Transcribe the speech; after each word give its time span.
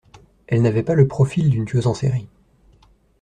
Elle 0.47 0.63
n’avait 0.63 0.81
pas 0.81 0.95
le 0.95 1.07
profil 1.07 1.51
d’une 1.51 1.65
tueuse 1.65 1.85
en 1.85 1.93
série 1.93 2.27